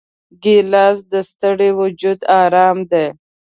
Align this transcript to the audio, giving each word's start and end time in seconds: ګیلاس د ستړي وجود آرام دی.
ګیلاس 0.43 0.97
د 1.11 1.13
ستړي 1.29 1.69
وجود 1.79 2.19
آرام 2.41 2.77
دی. 2.91 3.07